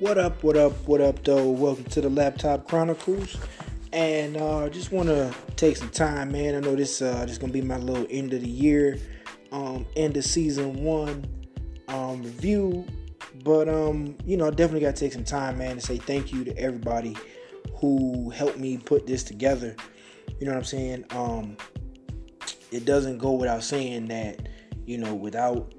What 0.00 0.16
up, 0.16 0.42
what 0.42 0.56
up, 0.56 0.72
what 0.88 1.02
up, 1.02 1.22
though? 1.24 1.50
Welcome 1.50 1.84
to 1.84 2.00
the 2.00 2.08
Laptop 2.08 2.66
Chronicles. 2.66 3.36
And 3.92 4.34
uh 4.38 4.70
just 4.70 4.92
want 4.92 5.10
to 5.10 5.30
take 5.56 5.76
some 5.76 5.90
time, 5.90 6.32
man. 6.32 6.54
I 6.54 6.60
know 6.60 6.74
this 6.74 7.02
uh 7.02 7.26
this 7.26 7.36
going 7.36 7.52
to 7.52 7.60
be 7.60 7.60
my 7.60 7.76
little 7.76 8.06
end 8.08 8.32
of 8.32 8.40
the 8.40 8.48
year, 8.48 8.98
um 9.52 9.84
end 9.96 10.16
of 10.16 10.24
season 10.24 10.82
1 10.84 11.26
um 11.88 12.22
review, 12.22 12.86
but 13.44 13.68
um 13.68 14.16
you 14.24 14.38
know, 14.38 14.46
I 14.46 14.50
definitely 14.52 14.80
got 14.80 14.96
to 14.96 15.00
take 15.00 15.12
some 15.12 15.22
time, 15.22 15.58
man, 15.58 15.76
to 15.76 15.82
say 15.82 15.98
thank 15.98 16.32
you 16.32 16.44
to 16.44 16.56
everybody 16.56 17.14
who 17.74 18.30
helped 18.30 18.56
me 18.56 18.78
put 18.78 19.06
this 19.06 19.22
together. 19.22 19.76
You 20.40 20.46
know 20.46 20.52
what 20.52 20.60
I'm 20.60 20.64
saying? 20.64 21.04
Um 21.10 21.58
it 22.70 22.86
doesn't 22.86 23.18
go 23.18 23.32
without 23.32 23.64
saying 23.64 24.06
that, 24.06 24.48
you 24.86 24.96
know, 24.96 25.14
without 25.14 25.74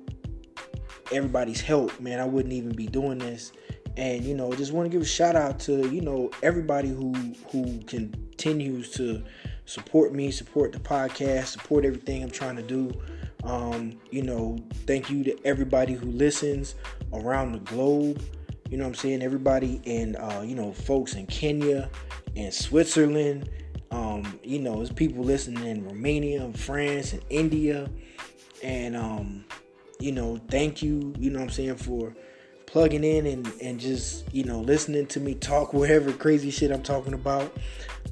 everybody's 1.12 1.62
help, 1.62 2.00
man, 2.00 2.20
I 2.20 2.26
wouldn't 2.26 2.54
even 2.54 2.76
be 2.76 2.86
doing 2.86 3.18
this. 3.18 3.52
And 3.98 4.24
you 4.24 4.36
know, 4.36 4.54
just 4.54 4.72
want 4.72 4.86
to 4.86 4.90
give 4.90 5.02
a 5.02 5.10
shout 5.10 5.36
out 5.36 5.60
to 5.62 5.90
you 5.90 6.02
know 6.02 6.32
everybody 6.42 6.90
who 6.90 7.14
who 7.52 7.80
continues 7.82 8.92
to 8.92 9.24
support 9.66 10.14
me, 10.14 10.32
support 10.32 10.72
the 10.72 10.80
podcast, 10.80 11.48
support 11.48 11.86
everything 11.86 12.24
I'm 12.24 12.32
trying 12.32 12.56
to 12.56 12.64
do. 12.64 12.92
Um, 13.44 14.00
you 14.12 14.22
know, 14.22 14.58
thank 14.86 15.10
you 15.10 15.24
to 15.26 15.46
everybody 15.46 15.94
who 15.94 16.06
listens 16.08 16.76
around 17.14 17.54
the 17.54 17.60
globe. 17.60 18.22
You 18.70 18.78
know 18.78 18.86
I'm 18.86 18.94
saying? 18.96 19.22
Everybody 19.22 19.82
and 19.86 20.16
uh, 20.16 20.42
you 20.46 20.56
know, 20.56 20.72
folks 20.72 21.16
in 21.16 21.28
Kenya 21.28 21.90
and 22.36 22.54
Switzerland. 22.54 23.50
Um, 23.92 24.40
you 24.42 24.60
know, 24.60 24.78
there's 24.78 24.92
people 24.92 25.24
listening 25.24 25.66
in 25.66 25.86
Romania 25.86 26.46
and 26.46 26.58
France 26.58 27.12
and 27.12 27.24
India. 27.30 27.90
And 28.64 28.96
um, 28.96 29.46
you 30.00 30.12
know, 30.12 30.40
thank 30.50 30.82
you, 30.82 31.14
you 31.18 31.30
know 31.30 31.42
I'm 31.42 31.50
saying, 31.50 31.76
for 31.76 32.14
plugging 32.72 33.04
in 33.04 33.26
and, 33.26 33.52
and 33.62 33.80
just, 33.80 34.34
you 34.34 34.46
know, 34.46 34.62
listening 34.62 35.06
to 35.06 35.20
me 35.20 35.36
talk 35.36 35.74
whatever 35.74 36.12
crazy 36.14 36.50
shit 36.50 36.72
I'm 36.72 36.82
talking 36.82 37.14
about. 37.14 37.56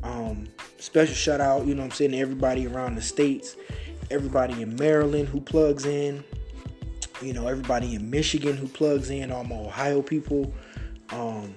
Um, 0.04 0.48
special 0.78 1.16
shout 1.16 1.42
out, 1.42 1.66
you 1.66 1.76
know 1.76 1.84
I'm 1.84 1.92
saying, 1.92 2.14
everybody 2.14 2.68
around 2.68 2.96
the 2.96 3.02
states, 3.02 3.56
everybody 4.12 4.62
in 4.62 4.76
Maryland 4.76 5.30
who 5.30 5.42
plugs 5.42 5.86
in, 5.86 6.24
you 7.22 7.34
know, 7.34 7.48
everybody 7.48 7.96
in 7.96 8.10
Michigan 8.10 8.56
who 8.56 8.68
plugs 8.68 9.10
in, 9.10 9.32
all 9.32 9.44
my 9.44 9.56
Ohio 9.56 10.02
people, 10.02 10.54
um, 11.12 11.54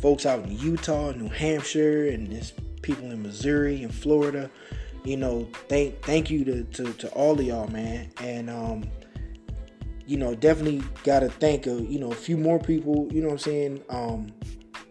folks 0.00 0.26
out 0.26 0.44
in 0.44 0.58
Utah, 0.58 1.12
New 1.12 1.28
Hampshire, 1.28 2.08
and 2.08 2.28
there's 2.28 2.52
people 2.82 3.10
in 3.10 3.22
Missouri 3.22 3.82
and 3.82 3.94
Florida. 3.94 4.50
You 5.04 5.16
know, 5.16 5.48
thank 5.68 6.02
thank 6.02 6.30
you 6.30 6.44
to, 6.44 6.64
to, 6.64 6.92
to 6.94 7.08
all 7.10 7.38
of 7.38 7.46
y'all, 7.46 7.68
man. 7.68 8.10
And 8.20 8.50
um, 8.50 8.84
you 10.06 10.16
know, 10.16 10.34
definitely 10.34 10.82
got 11.04 11.20
to 11.20 11.28
thank 11.28 11.66
a 11.66 11.82
you 11.82 11.98
know 11.98 12.12
a 12.12 12.14
few 12.14 12.36
more 12.36 12.58
people. 12.58 13.08
You 13.10 13.22
know 13.22 13.28
what 13.28 13.34
I'm 13.34 13.38
saying? 13.38 13.82
Um, 13.88 14.28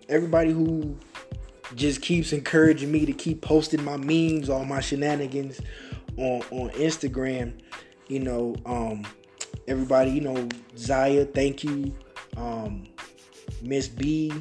everybody 0.09 0.51
who 0.51 0.97
just 1.75 2.01
keeps 2.01 2.33
encouraging 2.33 2.91
me 2.91 3.05
to 3.05 3.13
keep 3.13 3.41
posting 3.41 3.83
my 3.83 3.97
memes, 3.97 4.49
all 4.49 4.65
my 4.65 4.81
shenanigans 4.81 5.61
on 6.17 6.41
on 6.51 6.69
Instagram. 6.71 7.59
You 8.07 8.19
know, 8.19 8.55
um, 8.65 9.03
everybody, 9.67 10.11
you 10.11 10.21
know, 10.21 10.47
Zaya, 10.77 11.25
thank 11.25 11.63
you. 11.63 11.95
Um, 12.37 12.87
Miss 13.61 13.87
B, 13.87 14.31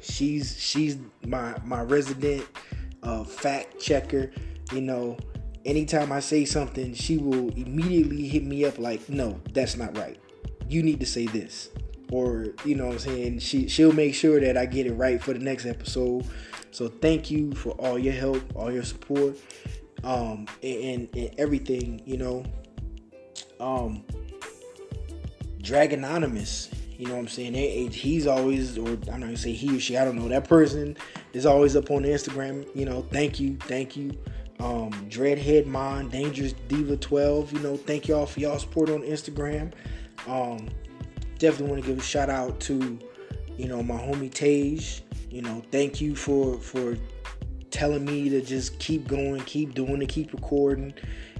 she's 0.00 0.60
she's 0.60 0.98
my 1.26 1.56
my 1.64 1.82
resident 1.82 2.46
uh, 3.02 3.24
fact 3.24 3.80
checker. 3.80 4.30
You 4.72 4.82
know, 4.82 5.16
anytime 5.68 6.10
I 6.10 6.20
say 6.20 6.46
something, 6.46 6.94
she 6.94 7.18
will 7.18 7.50
immediately 7.50 8.26
hit 8.26 8.44
me 8.44 8.64
up 8.64 8.78
like, 8.78 9.06
no, 9.08 9.38
that's 9.52 9.76
not 9.76 9.96
right. 9.96 10.18
You 10.66 10.82
need 10.82 10.98
to 11.00 11.06
say 11.06 11.26
this. 11.26 11.68
Or, 12.10 12.46
you 12.64 12.74
know 12.74 12.90
I'm 12.90 12.98
saying? 12.98 13.40
She 13.40 13.68
she'll 13.68 13.92
make 13.92 14.14
sure 14.14 14.40
that 14.40 14.56
I 14.56 14.64
get 14.64 14.86
it 14.86 14.94
right 14.94 15.22
for 15.22 15.34
the 15.34 15.38
next 15.38 15.66
episode. 15.66 16.26
So 16.70 16.88
thank 16.88 17.30
you 17.30 17.52
for 17.52 17.70
all 17.72 17.98
your 17.98 18.14
help, 18.14 18.42
all 18.56 18.72
your 18.72 18.82
support, 18.82 19.36
um, 20.04 20.46
and, 20.62 21.08
and 21.14 21.34
everything, 21.38 22.00
you 22.06 22.16
know. 22.16 22.44
Um 23.60 24.04
Drag 25.60 25.92
Anonymous, 25.92 26.70
you 26.96 27.08
know 27.08 27.14
what 27.14 27.20
I'm 27.20 27.28
saying? 27.28 27.90
He's 27.90 28.26
always, 28.26 28.78
or 28.78 28.88
I'm 28.88 29.20
not 29.20 29.20
gonna 29.20 29.36
say 29.36 29.52
he 29.52 29.76
or 29.76 29.80
she, 29.80 29.98
I 29.98 30.04
don't 30.04 30.16
know. 30.16 30.28
That 30.28 30.48
person 30.48 30.96
is 31.34 31.44
always 31.44 31.76
up 31.76 31.90
on 31.90 32.04
Instagram. 32.04 32.66
You 32.74 32.86
know, 32.86 33.02
thank 33.10 33.38
you, 33.38 33.58
thank 33.62 33.96
you 33.96 34.16
um, 34.60 34.90
Dreadhead 35.08 35.66
Mon, 35.66 36.08
Dangerous 36.08 36.54
Diva 36.68 36.96
12. 36.96 37.52
You 37.52 37.58
know, 37.60 37.76
thank 37.76 38.08
y'all 38.08 38.26
for 38.26 38.40
y'all 38.40 38.58
support 38.58 38.90
on 38.90 39.02
Instagram. 39.02 39.72
Um, 40.26 40.68
definitely 41.38 41.70
want 41.70 41.82
to 41.82 41.88
give 41.88 41.98
a 41.98 42.02
shout 42.02 42.30
out 42.30 42.58
to, 42.60 42.98
you 43.56 43.68
know, 43.68 43.82
my 43.82 43.96
homie 43.96 44.32
Tage. 44.32 45.02
You 45.30 45.42
know, 45.42 45.62
thank 45.70 46.00
you 46.00 46.16
for 46.16 46.58
for 46.58 46.96
telling 47.70 48.04
me 48.04 48.28
to 48.30 48.40
just 48.40 48.78
keep 48.78 49.06
going, 49.06 49.40
keep 49.42 49.74
doing 49.74 50.02
it, 50.02 50.08
keep 50.08 50.32
recording. 50.32 50.94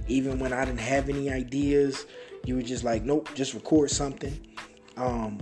Even 0.07 0.39
when 0.39 0.53
I 0.53 0.65
didn't 0.65 0.79
have 0.79 1.09
any 1.09 1.29
ideas, 1.29 2.05
you 2.45 2.55
were 2.55 2.61
just 2.61 2.83
like, 2.83 3.03
nope, 3.03 3.29
just 3.35 3.53
record 3.53 3.91
something. 3.91 4.39
Um, 4.97 5.39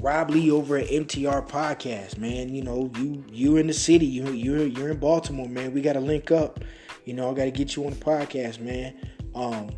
Rob 0.00 0.30
Lee 0.30 0.50
over 0.50 0.78
at 0.78 0.88
MTR 0.88 1.46
Podcast, 1.46 2.16
man. 2.16 2.48
You 2.48 2.62
know, 2.62 2.90
you 2.96 3.22
you 3.30 3.56
in 3.58 3.66
the 3.66 3.74
city, 3.74 4.06
you 4.06 4.30
you're 4.32 4.66
you're 4.66 4.90
in 4.90 4.98
Baltimore, 4.98 5.48
man. 5.48 5.74
We 5.74 5.82
gotta 5.82 6.00
link 6.00 6.30
up. 6.30 6.60
You 7.04 7.12
know, 7.12 7.30
I 7.30 7.34
gotta 7.34 7.50
get 7.50 7.76
you 7.76 7.84
on 7.84 7.90
the 7.90 7.96
podcast, 7.96 8.60
man. 8.60 8.96
Um, 9.34 9.70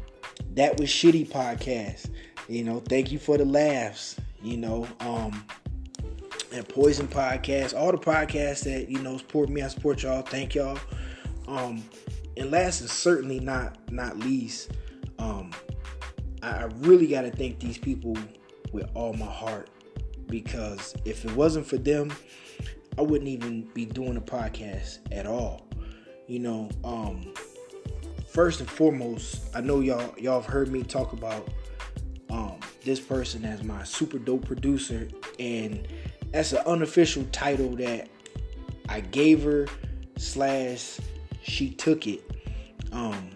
that 0.55 0.79
was 0.79 0.89
shitty 0.89 1.29
podcast. 1.29 2.11
You 2.49 2.63
know, 2.63 2.79
thank 2.81 3.11
you 3.11 3.19
for 3.19 3.37
the 3.37 3.45
laughs. 3.45 4.17
You 4.43 4.59
know, 4.59 4.87
um, 5.01 5.45
and 6.53 6.69
Poison 6.69 7.09
Podcast, 7.09 7.77
all 7.77 7.91
the 7.91 7.99
podcasts 7.99 8.65
that 8.65 8.89
you 8.89 9.01
know 9.01 9.19
support 9.19 9.49
me, 9.49 9.63
I 9.63 9.69
support 9.69 10.05
y'all. 10.05 10.23
Thank 10.23 10.55
y'all. 10.55 10.79
Um, 11.49 11.83
and 12.37 12.51
last 12.51 12.81
and 12.81 12.89
certainly 12.89 13.41
not 13.41 13.91
not 13.91 14.19
least, 14.19 14.71
um, 15.19 15.51
I, 16.45 16.51
I 16.51 16.63
really 16.79 17.09
got 17.09 17.23
to 17.23 17.31
thank 17.33 17.59
these 17.59 17.79
people 17.79 18.17
with 18.73 18.89
all 18.95 19.15
my 19.15 19.27
heart 19.27 19.69
because 20.33 20.95
if 21.05 21.27
it 21.27 21.31
wasn't 21.37 21.67
for 21.67 21.77
them, 21.77 22.11
I 22.99 23.03
wouldn't 23.03 23.29
even 23.29 23.69
be 23.75 23.85
doing 23.85 24.17
a 24.17 24.21
podcast 24.21 25.01
at 25.13 25.27
all. 25.27 25.69
You 26.27 26.39
know, 26.39 26.71
um, 26.83 27.35
first 28.29 28.61
and 28.61 28.69
foremost, 28.69 29.43
I 29.55 29.61
know 29.61 29.81
y'all 29.81 30.15
y'all 30.19 30.41
have 30.41 30.51
heard 30.51 30.73
me 30.73 30.83
talk 30.85 31.13
about 31.13 31.49
um, 32.31 32.59
this 32.83 32.99
person 32.99 33.45
as 33.45 33.63
my 33.63 33.85
super 33.85 34.19
dope 34.19 34.47
producer, 34.47 35.07
and 35.39 35.87
that's 36.33 36.53
an 36.53 36.63
unofficial 36.65 37.25
title 37.31 37.77
that 37.77 38.09
I 38.89 39.01
gave 39.01 39.43
her 39.43 39.67
slash 40.17 40.99
she 41.43 41.71
took 41.71 42.07
it. 42.07 42.23
Um, 42.91 43.31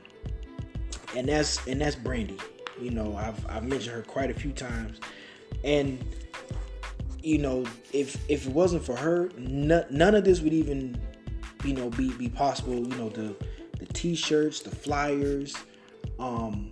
and 1.15 1.28
that's 1.28 1.65
and 1.67 1.78
that's 1.78 1.97
Brandy. 1.97 2.39
You 2.81 2.91
know, 2.91 3.15
I've 3.17 3.47
I've 3.51 3.65
mentioned 3.65 3.97
her 3.97 4.03
quite 4.03 4.31
a 4.31 4.34
few 4.34 4.53
times, 4.53 4.99
and 5.63 6.03
you 7.26 7.38
know, 7.38 7.64
if 7.92 8.16
if 8.31 8.47
it 8.47 8.53
wasn't 8.53 8.84
for 8.84 8.94
her, 8.94 9.31
n- 9.37 9.84
none 9.91 10.14
of 10.14 10.22
this 10.22 10.41
would 10.42 10.53
even, 10.53 10.97
you 11.64 11.75
know, 11.75 11.91
be 11.91 12.12
be 12.12 12.28
possible. 12.28 12.75
You 12.75 12.94
know, 12.94 13.09
the 13.09 13.34
the 13.81 13.87
t-shirts, 13.87 14.60
the 14.60 14.70
flyers, 14.70 15.56
um, 16.20 16.70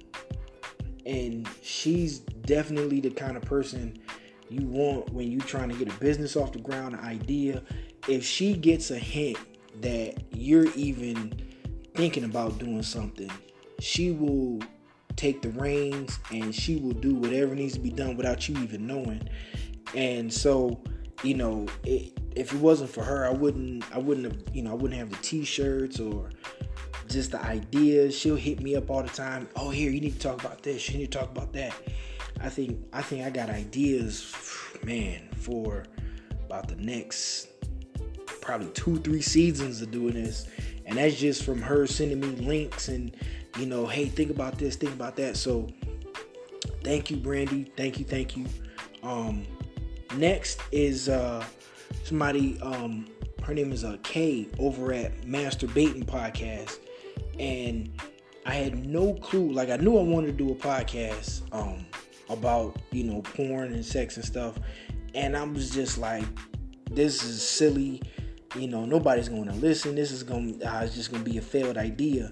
and 1.04 1.48
she's 1.60 2.20
definitely 2.20 3.00
the 3.00 3.10
kind 3.10 3.36
of 3.36 3.42
person 3.42 3.98
you 4.48 4.64
want 4.68 5.12
when 5.12 5.28
you're 5.28 5.40
trying 5.40 5.70
to 5.70 5.74
get 5.74 5.92
a 5.92 5.98
business 5.98 6.36
off 6.36 6.52
the 6.52 6.60
ground, 6.60 6.94
an 6.94 7.00
idea. 7.00 7.60
If 8.06 8.24
she 8.24 8.54
gets 8.54 8.92
a 8.92 8.98
hint 8.98 9.38
that 9.80 10.22
you're 10.30 10.72
even 10.76 11.34
thinking 11.96 12.22
about 12.22 12.58
doing 12.60 12.84
something, 12.84 13.30
she 13.80 14.12
will 14.12 14.60
take 15.16 15.42
the 15.42 15.50
reins 15.50 16.20
and 16.30 16.54
she 16.54 16.76
will 16.76 16.92
do 16.92 17.16
whatever 17.16 17.56
needs 17.56 17.74
to 17.74 17.80
be 17.80 17.90
done 17.90 18.16
without 18.16 18.48
you 18.48 18.56
even 18.58 18.86
knowing. 18.86 19.28
And 19.94 20.32
so, 20.32 20.82
you 21.22 21.34
know, 21.34 21.66
it, 21.84 22.12
if 22.34 22.52
it 22.52 22.60
wasn't 22.60 22.90
for 22.90 23.04
her, 23.04 23.26
I 23.26 23.30
wouldn't, 23.30 23.84
I 23.94 23.98
wouldn't 23.98 24.26
have, 24.26 24.54
you 24.54 24.62
know, 24.62 24.72
I 24.72 24.74
wouldn't 24.74 24.98
have 24.98 25.10
the 25.10 25.16
T-shirts 25.16 26.00
or 26.00 26.30
just 27.08 27.30
the 27.30 27.42
ideas. 27.44 28.16
She'll 28.16 28.36
hit 28.36 28.60
me 28.60 28.76
up 28.76 28.90
all 28.90 29.02
the 29.02 29.08
time. 29.08 29.48
Oh, 29.56 29.70
here, 29.70 29.90
you 29.90 30.00
need 30.00 30.14
to 30.14 30.18
talk 30.18 30.40
about 30.40 30.62
this. 30.62 30.88
You 30.90 30.98
need 30.98 31.12
to 31.12 31.18
talk 31.18 31.30
about 31.30 31.52
that. 31.52 31.74
I 32.40 32.48
think, 32.48 32.78
I 32.92 33.02
think 33.02 33.24
I 33.24 33.30
got 33.30 33.50
ideas, 33.50 34.34
man, 34.82 35.28
for 35.36 35.84
about 36.46 36.68
the 36.68 36.76
next 36.76 37.48
probably 38.40 38.68
two, 38.68 38.98
three 38.98 39.22
seasons 39.22 39.80
of 39.80 39.90
doing 39.90 40.14
this. 40.14 40.48
And 40.86 40.98
that's 40.98 41.14
just 41.16 41.44
from 41.44 41.62
her 41.62 41.86
sending 41.86 42.20
me 42.20 42.28
links 42.44 42.88
and, 42.88 43.16
you 43.58 43.66
know, 43.66 43.86
hey, 43.86 44.06
think 44.06 44.30
about 44.30 44.58
this, 44.58 44.76
think 44.76 44.92
about 44.92 45.16
that. 45.16 45.36
So 45.36 45.68
thank 46.82 47.10
you, 47.10 47.16
Brandy. 47.16 47.72
Thank 47.76 47.98
you, 47.98 48.04
thank 48.04 48.36
you. 48.36 48.46
Um, 49.02 49.46
Next 50.16 50.60
is 50.70 51.08
uh, 51.08 51.44
somebody. 52.04 52.58
Um, 52.60 53.06
her 53.42 53.52
name 53.52 53.72
is 53.72 53.84
uh, 53.84 53.96
Kay 54.02 54.48
over 54.58 54.92
at 54.92 55.26
Master 55.26 55.66
Baiting 55.66 56.04
Podcast, 56.04 56.78
and 57.38 57.90
I 58.46 58.54
had 58.54 58.86
no 58.86 59.14
clue. 59.14 59.50
Like 59.50 59.70
I 59.70 59.76
knew 59.76 59.98
I 59.98 60.02
wanted 60.02 60.38
to 60.38 60.44
do 60.44 60.52
a 60.52 60.54
podcast 60.54 61.42
um, 61.52 61.84
about 62.28 62.76
you 62.92 63.04
know 63.04 63.22
porn 63.22 63.72
and 63.72 63.84
sex 63.84 64.16
and 64.16 64.24
stuff, 64.24 64.58
and 65.14 65.36
I 65.36 65.42
was 65.42 65.70
just 65.70 65.98
like, 65.98 66.24
this 66.90 67.24
is 67.24 67.46
silly. 67.46 68.00
You 68.56 68.68
know, 68.68 68.84
nobody's 68.84 69.28
going 69.28 69.46
to 69.46 69.54
listen. 69.54 69.96
This 69.96 70.12
is 70.12 70.22
going 70.22 70.60
to, 70.60 70.72
Uh, 70.72 70.84
it's 70.84 70.94
just 70.94 71.10
going 71.10 71.24
to 71.24 71.30
be 71.30 71.38
a 71.38 71.42
failed 71.42 71.76
idea. 71.76 72.30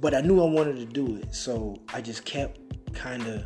But 0.00 0.14
I 0.14 0.20
knew 0.20 0.40
I 0.40 0.48
wanted 0.48 0.76
to 0.76 0.84
do 0.84 1.16
it, 1.16 1.34
so 1.34 1.76
I 1.92 2.00
just 2.00 2.24
kept 2.24 2.60
kind 2.94 3.26
of. 3.26 3.44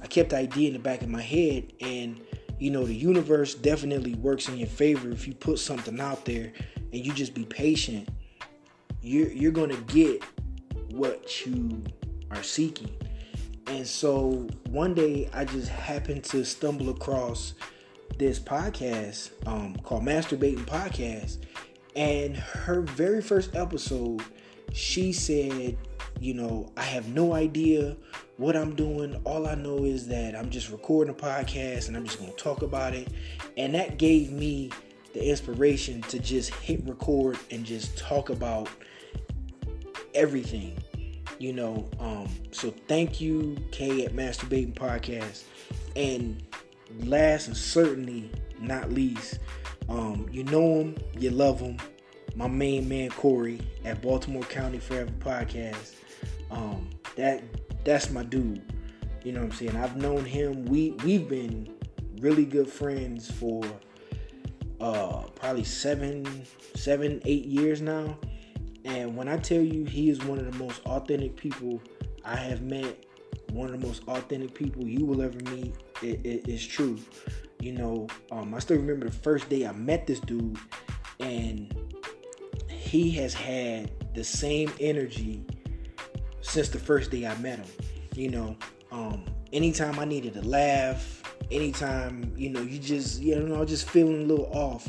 I 0.00 0.06
kept 0.06 0.30
the 0.30 0.36
idea 0.36 0.68
in 0.68 0.74
the 0.74 0.78
back 0.78 1.02
of 1.02 1.08
my 1.08 1.22
head, 1.22 1.72
and 1.80 2.20
you 2.58 2.70
know, 2.70 2.84
the 2.84 2.94
universe 2.94 3.54
definitely 3.54 4.14
works 4.14 4.48
in 4.48 4.56
your 4.56 4.68
favor 4.68 5.10
if 5.10 5.26
you 5.26 5.34
put 5.34 5.58
something 5.58 6.00
out 6.00 6.24
there 6.24 6.52
and 6.92 7.04
you 7.04 7.12
just 7.12 7.34
be 7.34 7.44
patient. 7.44 8.08
You're 9.00 9.30
you're 9.30 9.52
gonna 9.52 9.80
get 9.82 10.22
what 10.90 11.44
you 11.44 11.82
are 12.30 12.42
seeking. 12.42 12.94
And 13.66 13.86
so 13.86 14.46
one 14.68 14.94
day 14.94 15.28
I 15.32 15.44
just 15.44 15.68
happened 15.68 16.24
to 16.24 16.44
stumble 16.44 16.90
across 16.90 17.54
this 18.18 18.38
podcast 18.38 19.30
um, 19.46 19.74
called 19.76 20.04
Masturbating 20.04 20.64
Podcast. 20.66 21.38
And 21.96 22.36
her 22.36 22.82
very 22.82 23.22
first 23.22 23.54
episode, 23.54 24.22
she 24.74 25.12
said, 25.12 25.78
You 26.20 26.34
know, 26.34 26.72
I 26.76 26.82
have 26.82 27.08
no 27.08 27.32
idea 27.32 27.96
what 28.36 28.56
I'm 28.56 28.74
doing. 28.74 29.20
All 29.24 29.46
I 29.46 29.54
know 29.54 29.84
is 29.84 30.08
that 30.08 30.34
I'm 30.34 30.50
just 30.50 30.70
recording 30.70 31.14
a 31.14 31.16
podcast 31.16 31.88
and 31.88 31.96
I'm 31.96 32.04
just 32.04 32.18
going 32.18 32.32
to 32.32 32.36
talk 32.36 32.62
about 32.62 32.92
it. 32.92 33.08
And 33.56 33.74
that 33.74 33.98
gave 33.98 34.32
me 34.32 34.70
the 35.14 35.24
inspiration 35.24 36.02
to 36.02 36.18
just 36.18 36.52
hit 36.56 36.84
record 36.86 37.38
and 37.52 37.64
just 37.64 37.96
talk 37.96 38.30
about 38.30 38.68
everything 40.14 40.76
you 41.40 41.52
know 41.52 41.88
um 41.98 42.28
so 42.52 42.72
thank 42.86 43.20
you 43.20 43.56
kay 43.72 44.04
at 44.04 44.12
masturbating 44.12 44.72
podcast 44.72 45.42
and 45.96 46.40
last 47.00 47.48
and 47.48 47.56
certainly 47.56 48.30
not 48.60 48.92
least 48.92 49.40
um 49.88 50.28
you 50.30 50.44
know 50.44 50.78
him 50.78 50.96
you 51.18 51.30
love 51.30 51.58
him 51.58 51.76
my 52.34 52.48
main 52.48 52.88
man 52.88 53.10
corey 53.10 53.60
at 53.84 54.02
baltimore 54.02 54.42
county 54.44 54.78
forever 54.78 55.10
podcast. 55.20 55.94
Um 56.50 56.90
that 57.16 57.42
that's 57.84 58.10
my 58.10 58.22
dude. 58.22 58.62
You 59.24 59.32
know 59.32 59.40
what 59.40 59.52
i'm 59.52 59.52
saying? 59.52 59.76
I've 59.76 59.96
known 59.96 60.24
him. 60.24 60.64
We 60.66 60.92
we've 61.04 61.28
been 61.28 61.68
really 62.18 62.44
good 62.44 62.68
friends 62.68 63.30
for 63.30 63.62
uh 64.80 65.22
probably 65.34 65.64
seven 65.64 66.44
seven 66.74 67.20
eight 67.24 67.46
years 67.46 67.80
now. 67.80 68.18
And 68.84 69.16
when 69.16 69.28
I 69.28 69.38
tell 69.38 69.62
you 69.62 69.84
he 69.84 70.10
is 70.10 70.22
one 70.24 70.38
of 70.38 70.50
the 70.50 70.58
most 70.58 70.82
authentic 70.84 71.36
people 71.36 71.80
I 72.24 72.36
have 72.36 72.62
met, 72.62 73.04
one 73.50 73.72
of 73.72 73.80
the 73.80 73.86
most 73.86 74.02
authentic 74.08 74.54
people 74.54 74.86
you 74.86 75.04
will 75.06 75.22
ever 75.22 75.38
meet, 75.50 75.74
it, 76.02 76.20
it, 76.24 76.48
it's 76.48 76.64
true. 76.64 76.98
You 77.60 77.72
know, 77.72 78.06
um, 78.30 78.54
I 78.54 78.58
still 78.58 78.76
remember 78.76 79.06
the 79.06 79.12
first 79.12 79.48
day 79.48 79.66
I 79.66 79.72
met 79.72 80.06
this 80.06 80.20
dude, 80.20 80.58
and 81.20 81.74
he 82.68 83.10
has 83.12 83.34
had 83.34 83.90
the 84.14 84.24
same 84.24 84.72
energy 84.80 85.44
since 86.40 86.68
the 86.68 86.78
first 86.78 87.10
day 87.10 87.26
I 87.26 87.36
met 87.38 87.58
him. 87.58 87.68
You 88.14 88.30
know, 88.30 88.56
um, 88.92 89.24
anytime 89.52 89.98
I 89.98 90.04
needed 90.04 90.34
to 90.34 90.42
laugh, 90.42 91.22
anytime, 91.50 92.32
you 92.36 92.50
know, 92.50 92.60
you 92.60 92.78
just, 92.78 93.20
you 93.20 93.38
know, 93.38 93.64
just 93.64 93.88
feeling 93.88 94.22
a 94.22 94.24
little 94.24 94.50
off 94.52 94.88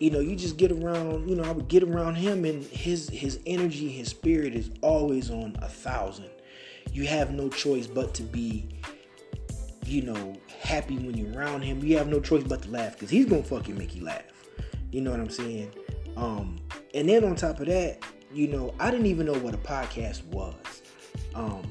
you 0.00 0.10
know, 0.10 0.20
you 0.20 0.36
just 0.36 0.56
get 0.56 0.70
around, 0.70 1.28
you 1.28 1.34
know, 1.34 1.42
I 1.42 1.50
would 1.50 1.68
get 1.68 1.82
around 1.82 2.14
him 2.14 2.44
and 2.44 2.62
his 2.64 3.08
his 3.08 3.40
energy, 3.46 3.88
his 3.88 4.08
spirit 4.08 4.54
is 4.54 4.70
always 4.80 5.30
on 5.30 5.56
a 5.60 5.68
thousand. 5.68 6.30
You 6.92 7.06
have 7.06 7.32
no 7.32 7.48
choice 7.48 7.86
but 7.86 8.14
to 8.14 8.22
be, 8.22 8.68
you 9.84 10.02
know, 10.02 10.34
happy 10.60 10.96
when 10.96 11.16
you're 11.16 11.36
around 11.36 11.62
him. 11.62 11.82
You 11.82 11.98
have 11.98 12.08
no 12.08 12.20
choice 12.20 12.44
but 12.44 12.62
to 12.62 12.70
laugh 12.70 12.92
because 12.92 13.10
he's 13.10 13.26
gonna 13.26 13.42
fucking 13.42 13.76
make 13.76 13.96
you 13.96 14.04
laugh. 14.04 14.22
You 14.92 15.00
know 15.00 15.10
what 15.10 15.20
I'm 15.20 15.30
saying? 15.30 15.72
Um, 16.16 16.58
and 16.94 17.08
then 17.08 17.24
on 17.24 17.36
top 17.36 17.60
of 17.60 17.66
that, 17.66 18.02
you 18.32 18.48
know, 18.48 18.74
I 18.78 18.90
didn't 18.90 19.06
even 19.06 19.26
know 19.26 19.38
what 19.38 19.54
a 19.54 19.58
podcast 19.58 20.24
was. 20.26 20.82
Um, 21.34 21.62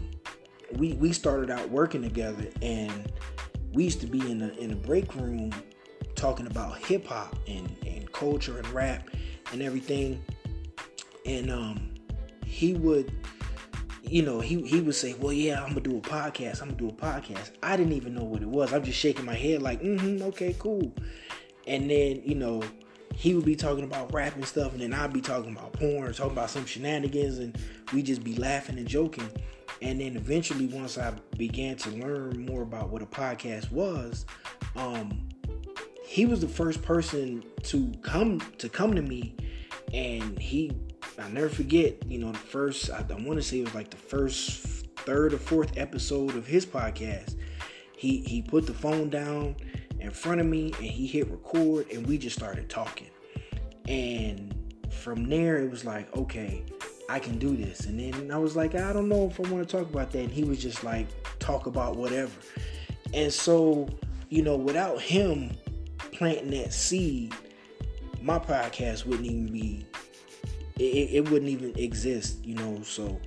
we 0.73 0.93
we 0.93 1.13
started 1.13 1.49
out 1.49 1.69
working 1.69 2.01
together 2.01 2.47
and 2.61 3.11
we 3.73 3.85
used 3.85 4.01
to 4.01 4.07
be 4.07 4.19
in 4.31 4.41
a 4.41 4.49
in 4.57 4.71
a 4.71 4.75
break 4.75 5.13
room 5.15 5.51
talking 6.15 6.47
about 6.47 6.77
hip 6.79 7.05
hop 7.07 7.37
and, 7.47 7.73
and 7.85 8.11
culture 8.11 8.57
and 8.57 8.67
rap 8.69 9.09
and 9.53 9.61
everything. 9.61 10.21
And 11.25 11.51
um, 11.51 11.93
he 12.45 12.73
would, 12.73 13.11
you 14.01 14.23
know, 14.23 14.39
he, 14.39 14.61
he 14.63 14.81
would 14.81 14.95
say, 14.95 15.13
Well, 15.13 15.33
yeah, 15.33 15.61
I'm 15.61 15.69
gonna 15.69 15.81
do 15.81 15.97
a 15.97 16.01
podcast. 16.01 16.61
I'm 16.61 16.69
gonna 16.69 16.79
do 16.79 16.89
a 16.89 16.93
podcast. 16.93 17.51
I 17.63 17.77
didn't 17.77 17.93
even 17.93 18.15
know 18.15 18.23
what 18.23 18.41
it 18.41 18.47
was. 18.49 18.73
I'm 18.73 18.83
just 18.83 18.97
shaking 18.97 19.25
my 19.25 19.35
head, 19.35 19.61
like, 19.61 19.81
mm-hmm, 19.81 20.23
okay, 20.23 20.55
cool. 20.59 20.91
And 21.67 21.89
then, 21.89 22.21
you 22.23 22.35
know, 22.35 22.63
he 23.13 23.33
would 23.33 23.45
be 23.45 23.55
talking 23.55 23.83
about 23.83 24.13
rap 24.13 24.35
and 24.35 24.45
stuff, 24.45 24.73
and 24.73 24.81
then 24.81 24.93
I'd 24.93 25.13
be 25.13 25.21
talking 25.21 25.51
about 25.51 25.73
porn, 25.73 26.13
talking 26.13 26.31
about 26.31 26.49
some 26.49 26.65
shenanigans, 26.65 27.39
and 27.39 27.57
we 27.93 28.03
just 28.03 28.23
be 28.23 28.35
laughing 28.35 28.77
and 28.77 28.87
joking. 28.87 29.29
And 29.81 30.01
then 30.01 30.15
eventually, 30.15 30.67
once 30.67 30.97
I 30.97 31.13
began 31.37 31.75
to 31.77 31.89
learn 31.91 32.45
more 32.45 32.63
about 32.63 32.89
what 32.89 33.01
a 33.01 33.05
podcast 33.05 33.71
was, 33.71 34.25
um, 34.75 35.27
he 36.07 36.25
was 36.25 36.39
the 36.39 36.47
first 36.47 36.81
person 36.81 37.43
to 37.63 37.91
come 38.01 38.39
to 38.57 38.69
come 38.69 38.95
to 38.95 39.01
me 39.01 39.35
and 39.93 40.39
he 40.39 40.71
i 41.19 41.27
never 41.29 41.49
forget 41.49 42.01
you 42.07 42.17
know 42.17 42.31
the 42.31 42.37
first 42.37 42.89
i, 42.89 42.99
I 43.09 43.13
want 43.13 43.33
to 43.33 43.41
say 43.41 43.59
it 43.59 43.65
was 43.65 43.75
like 43.75 43.89
the 43.89 43.97
first 43.97 44.87
third 44.97 45.33
or 45.33 45.37
fourth 45.37 45.77
episode 45.77 46.35
of 46.35 46.47
his 46.47 46.65
podcast 46.65 47.35
he 47.97 48.21
he 48.21 48.41
put 48.41 48.65
the 48.65 48.73
phone 48.73 49.09
down 49.09 49.57
in 50.07 50.13
front 50.13 50.41
of 50.41 50.47
me 50.47 50.73
and 50.77 50.85
he 50.85 51.05
hit 51.05 51.29
record 51.29 51.89
and 51.91 52.05
we 52.07 52.17
just 52.17 52.35
started 52.35 52.69
talking 52.69 53.09
and 53.87 54.53
from 54.89 55.29
there 55.29 55.57
it 55.57 55.69
was 55.69 55.85
like 55.85 56.15
okay 56.17 56.63
i 57.09 57.19
can 57.19 57.37
do 57.37 57.55
this 57.55 57.85
and 57.85 57.99
then 57.99 58.31
i 58.31 58.37
was 58.37 58.55
like 58.55 58.73
i 58.75 58.91
don't 58.91 59.07
know 59.07 59.27
if 59.27 59.39
i 59.39 59.49
want 59.51 59.67
to 59.67 59.77
talk 59.77 59.87
about 59.89 60.11
that 60.11 60.19
and 60.19 60.31
he 60.31 60.43
was 60.43 60.61
just 60.61 60.83
like 60.83 61.07
talk 61.39 61.67
about 61.67 61.95
whatever 61.95 62.33
and 63.13 63.31
so 63.31 63.87
you 64.29 64.41
know 64.41 64.55
without 64.55 64.99
him 64.99 65.51
planting 66.17 66.49
that 66.49 66.73
seed, 66.73 67.33
my 68.21 68.39
podcast 68.39 69.05
wouldn't 69.05 69.27
even 69.27 69.51
be, 69.51 69.85
it, 70.79 71.09
it 71.13 71.29
wouldn't 71.29 71.49
even 71.49 71.77
exist, 71.77 72.43
you 72.43 72.55
know. 72.55 72.81
So, 72.81 73.19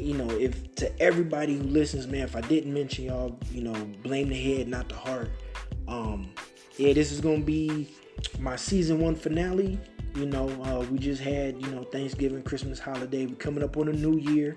you 0.00 0.14
know, 0.14 0.28
if 0.30 0.74
to 0.76 1.02
everybody 1.02 1.56
who 1.56 1.64
listens, 1.64 2.06
man, 2.06 2.22
if 2.22 2.34
I 2.34 2.40
didn't 2.40 2.72
mention 2.72 3.04
y'all, 3.04 3.38
you 3.52 3.62
know, 3.62 3.74
blame 4.02 4.30
the 4.30 4.40
head, 4.40 4.68
not 4.68 4.88
the 4.88 4.96
heart. 4.96 5.30
Um, 5.88 6.30
yeah, 6.76 6.92
this 6.92 7.10
is 7.10 7.20
gonna 7.20 7.40
be 7.40 7.88
my 8.38 8.56
season 8.56 9.00
one 9.00 9.14
finale. 9.14 9.78
You 10.14 10.26
know, 10.26 10.48
uh, 10.62 10.84
we 10.90 10.98
just 10.98 11.22
had, 11.22 11.60
you 11.60 11.68
know, 11.70 11.82
Thanksgiving, 11.84 12.42
Christmas 12.42 12.78
holiday. 12.78 13.26
We're 13.26 13.36
coming 13.36 13.62
up 13.62 13.76
on 13.76 13.88
a 13.88 13.92
new 13.92 14.18
year. 14.18 14.56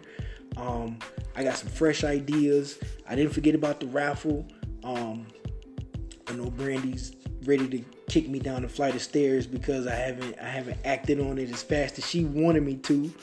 Um, 0.57 0.99
I 1.35 1.43
got 1.43 1.57
some 1.57 1.69
fresh 1.69 2.03
ideas. 2.03 2.79
I 3.07 3.15
didn't 3.15 3.33
forget 3.33 3.55
about 3.55 3.79
the 3.79 3.87
raffle. 3.87 4.45
Um, 4.83 5.25
I 6.27 6.33
know 6.33 6.49
Brandy's 6.49 7.15
ready 7.45 7.67
to 7.67 7.83
kick 8.07 8.29
me 8.29 8.39
down 8.39 8.61
the 8.61 8.69
flight 8.69 8.93
of 8.95 9.01
stairs 9.01 9.47
because 9.47 9.87
I 9.87 9.95
haven't 9.95 10.37
I 10.39 10.47
haven't 10.47 10.77
acted 10.85 11.19
on 11.19 11.37
it 11.37 11.49
as 11.49 11.63
fast 11.63 11.97
as 11.97 12.07
she 12.07 12.25
wanted 12.25 12.63
me 12.63 12.75
to. 12.77 13.13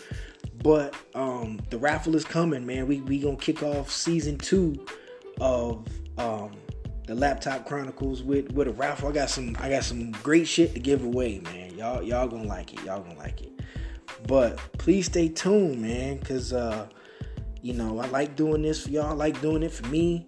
But 0.62 0.95
um, 1.15 1.61
the 1.71 1.79
raffle 1.79 2.17
is 2.17 2.25
coming, 2.25 2.67
man. 2.67 2.87
We 2.87 3.00
we 3.03 3.19
gonna 3.21 3.37
kick 3.37 3.62
off 3.62 3.91
season 3.91 4.38
two 4.38 4.85
of 5.41 5.87
um, 6.17 6.53
the 7.09 7.15
Laptop 7.15 7.67
Chronicles 7.67 8.23
with 8.23 8.53
with 8.53 8.69
a 8.69 8.73
raffle. 8.73 9.09
I 9.09 9.12
got 9.12 9.31
some 9.31 9.57
I 9.59 9.71
got 9.71 9.83
some 9.83 10.12
great 10.12 10.47
shit 10.47 10.75
to 10.75 10.81
give 10.81 11.03
away, 11.03 11.41
man. 11.41 11.75
Y'all 11.77 12.03
y'all 12.03 12.29
gonna 12.29 12.45
like 12.45 12.75
it. 12.75 12.85
Y'all 12.85 13.00
gonna 13.00 13.19
like 13.19 13.41
it. 13.41 13.50
But 14.27 14.59
please 14.79 15.07
stay 15.07 15.29
tuned, 15.29 15.81
man, 15.81 16.19
cause 16.19 16.53
uh, 16.53 16.87
you 17.62 17.73
know 17.73 17.99
I 17.99 18.07
like 18.09 18.37
doing 18.37 18.62
this 18.62 18.85
for 18.85 18.91
y'all. 18.91 19.07
I 19.07 19.15
like 19.15 19.41
doing 19.41 19.62
it 19.62 19.73
for 19.73 19.87
me. 19.88 20.27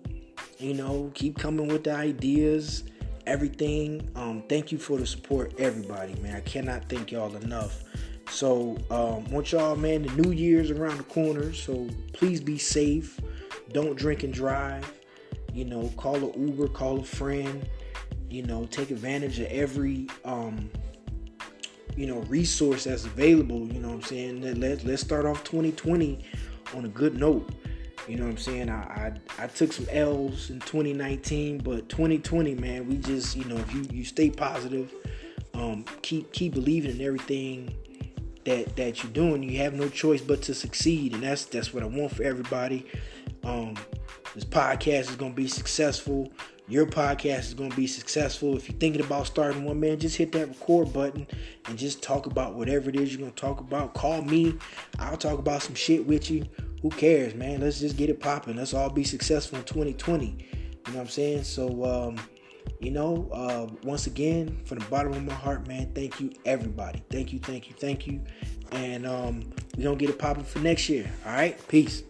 You 0.58 0.74
know, 0.74 1.10
keep 1.14 1.38
coming 1.38 1.68
with 1.68 1.84
the 1.84 1.92
ideas 1.92 2.84
everything. 3.26 4.10
Um, 4.16 4.42
thank 4.48 4.72
you 4.72 4.78
for 4.78 4.98
the 4.98 5.06
support, 5.06 5.54
everybody, 5.58 6.14
man. 6.16 6.34
I 6.34 6.40
cannot 6.40 6.88
thank 6.88 7.12
y'all 7.12 7.34
enough. 7.36 7.84
So, 8.30 8.76
um, 8.90 9.24
want 9.30 9.52
y'all, 9.52 9.76
man, 9.76 10.02
the 10.02 10.22
new 10.22 10.32
year's 10.32 10.70
around 10.70 10.98
the 10.98 11.04
corner. 11.04 11.52
So, 11.52 11.88
please 12.12 12.40
be 12.40 12.58
safe. 12.58 13.20
Don't 13.72 13.96
drink 13.96 14.24
and 14.24 14.32
drive. 14.32 14.99
You 15.52 15.64
know, 15.64 15.88
call 15.96 16.16
a 16.16 16.38
Uber, 16.38 16.68
call 16.68 17.00
a 17.00 17.04
friend. 17.04 17.68
You 18.28 18.44
know, 18.44 18.66
take 18.66 18.90
advantage 18.90 19.40
of 19.40 19.48
every, 19.48 20.06
um, 20.24 20.70
you 21.96 22.06
know, 22.06 22.20
resource 22.22 22.84
that's 22.84 23.04
available. 23.04 23.66
You 23.66 23.80
know 23.80 23.88
what 23.88 23.94
I'm 23.96 24.02
saying? 24.02 24.60
Let, 24.60 24.84
let's 24.84 25.02
start 25.02 25.26
off 25.26 25.42
2020 25.42 26.24
on 26.76 26.84
a 26.84 26.88
good 26.88 27.18
note. 27.18 27.50
You 28.08 28.16
know 28.16 28.24
what 28.24 28.30
I'm 28.30 28.38
saying? 28.38 28.70
I, 28.70 29.12
I, 29.38 29.44
I 29.44 29.46
took 29.46 29.72
some 29.72 29.86
L's 29.90 30.50
in 30.50 30.60
2019, 30.60 31.58
but 31.58 31.88
2020, 31.88 32.54
man, 32.54 32.88
we 32.88 32.96
just 32.96 33.36
you 33.36 33.44
know 33.44 33.56
if 33.56 33.72
you 33.74 33.86
you 33.92 34.04
stay 34.04 34.30
positive, 34.30 34.92
um, 35.54 35.84
keep 36.02 36.32
keep 36.32 36.54
believing 36.54 36.92
in 36.92 37.00
everything 37.00 37.74
that 38.44 38.74
that 38.76 39.02
you're 39.02 39.12
doing, 39.12 39.42
you 39.42 39.58
have 39.58 39.74
no 39.74 39.88
choice 39.88 40.20
but 40.20 40.42
to 40.42 40.54
succeed, 40.54 41.14
and 41.14 41.22
that's 41.22 41.44
that's 41.44 41.74
what 41.74 41.82
I 41.82 41.86
want 41.86 42.14
for 42.14 42.22
everybody. 42.22 42.86
Um, 43.44 43.76
this 44.34 44.44
podcast 44.44 45.10
is 45.10 45.16
gonna 45.16 45.34
be 45.34 45.48
successful. 45.48 46.30
your 46.70 46.86
podcast 46.86 47.40
is 47.40 47.54
going 47.54 47.68
to 47.68 47.76
be 47.76 47.88
successful. 47.88 48.56
If 48.56 48.68
you're 48.68 48.78
thinking 48.78 49.00
about 49.00 49.26
starting 49.26 49.64
one, 49.64 49.80
man, 49.80 49.98
just 49.98 50.16
hit 50.16 50.30
that 50.32 50.46
record 50.46 50.92
button 50.92 51.26
and 51.66 51.76
just 51.76 52.00
talk 52.00 52.26
about 52.26 52.54
whatever 52.54 52.88
it 52.90 52.96
is 52.96 53.10
you're 53.10 53.18
going 53.18 53.32
to 53.32 53.40
talk 53.40 53.58
about. 53.58 53.92
Call 53.92 54.22
me. 54.22 54.54
I'll 55.00 55.16
talk 55.16 55.40
about 55.40 55.62
some 55.62 55.74
shit 55.74 56.06
with 56.06 56.30
you. 56.30 56.46
Who 56.82 56.90
cares, 56.90 57.34
man? 57.34 57.60
Let's 57.60 57.80
just 57.80 57.96
get 57.96 58.08
it 58.08 58.20
popping. 58.20 58.56
Let's 58.56 58.72
all 58.72 58.88
be 58.88 59.02
successful 59.02 59.58
in 59.58 59.64
2020. 59.64 60.26
You 60.26 60.92
know 60.92 60.92
what 60.92 60.96
I'm 60.96 61.08
saying? 61.08 61.42
So, 61.42 61.84
um, 61.84 62.20
you 62.78 62.92
know, 62.92 63.28
uh, 63.32 63.66
once 63.82 64.06
again, 64.06 64.60
from 64.64 64.78
the 64.78 64.86
bottom 64.86 65.12
of 65.12 65.24
my 65.24 65.34
heart, 65.34 65.66
man, 65.66 65.92
thank 65.92 66.20
you, 66.20 66.30
everybody. 66.46 67.02
Thank 67.10 67.32
you, 67.32 67.40
thank 67.40 67.68
you, 67.68 67.74
thank 67.80 68.06
you. 68.06 68.22
And 68.70 69.06
um, 69.06 69.52
we're 69.76 69.84
going 69.84 69.98
to 69.98 70.06
get 70.06 70.14
it 70.14 70.20
popping 70.20 70.44
for 70.44 70.60
next 70.60 70.88
year. 70.88 71.10
All 71.26 71.32
right? 71.32 71.58
Peace. 71.66 72.04